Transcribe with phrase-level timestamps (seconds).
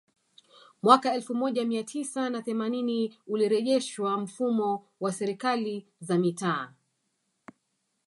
[0.83, 6.73] Mwaka elfu moja mia tisa na themanini ulirejeshwa mfumo wa Serikali za Mitaa